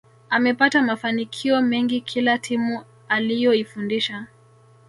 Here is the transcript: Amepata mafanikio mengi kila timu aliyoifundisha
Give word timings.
Amepata 0.29 0.81
mafanikio 0.81 1.61
mengi 1.61 2.01
kila 2.01 2.37
timu 2.37 2.83
aliyoifundisha 3.09 4.27